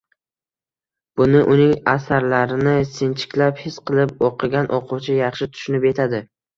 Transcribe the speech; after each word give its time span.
Buni 1.21 1.41
uning 1.57 1.75
asarlarini 1.93 2.75
sinchiklab, 2.97 3.63
his 3.69 3.79
qilib 3.93 4.27
o‘qigan 4.33 4.75
o‘quvchi 4.81 5.23
yaxshi 5.23 5.55
tushunib 5.57 5.93
yetadi 5.95 6.29